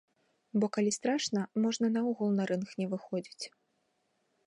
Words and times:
Бо 0.63 0.69
калі 0.77 0.91
страшна, 0.97 1.45
можна 1.67 1.91
наогул 1.99 2.29
на 2.41 2.51
рынг 2.55 2.67
не 2.83 2.87
выходзіць. 2.95 3.45